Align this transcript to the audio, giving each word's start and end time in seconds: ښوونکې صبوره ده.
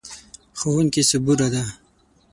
ښوونکې 0.59 1.01
صبوره 1.09 1.47
ده. 1.53 1.63